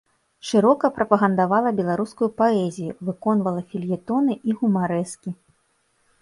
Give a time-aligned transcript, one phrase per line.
[0.51, 5.29] Шырока прапагандавала беларускую паэзію, выконвала фельетоны і гумарэскі.